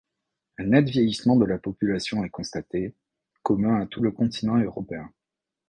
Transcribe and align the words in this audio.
Un 0.57 0.63
net 0.63 0.89
vieillissement 0.89 1.35
de 1.35 1.45
la 1.45 1.59
population 1.59 2.23
est 2.23 2.31
constaté, 2.31 2.95
commun 3.43 3.81
à 3.81 3.85
tout 3.85 4.01
le 4.01 4.09
continent 4.09 4.57
européen. 4.57 5.11